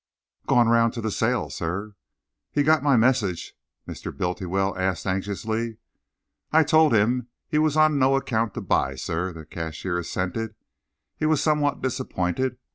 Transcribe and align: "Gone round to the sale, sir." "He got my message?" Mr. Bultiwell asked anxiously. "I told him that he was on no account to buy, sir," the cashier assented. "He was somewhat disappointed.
"Gone 0.47 0.67
round 0.67 0.93
to 0.93 1.01
the 1.01 1.11
sale, 1.11 1.51
sir." 1.51 1.93
"He 2.49 2.63
got 2.63 2.81
my 2.81 2.97
message?" 2.97 3.53
Mr. 3.87 4.11
Bultiwell 4.11 4.75
asked 4.75 5.05
anxiously. 5.05 5.77
"I 6.51 6.63
told 6.63 6.91
him 6.91 7.17
that 7.19 7.27
he 7.49 7.59
was 7.59 7.77
on 7.77 7.99
no 7.99 8.15
account 8.15 8.55
to 8.55 8.61
buy, 8.61 8.95
sir," 8.95 9.31
the 9.31 9.45
cashier 9.45 9.99
assented. 9.99 10.55
"He 11.15 11.27
was 11.27 11.39
somewhat 11.39 11.83
disappointed. 11.83 12.57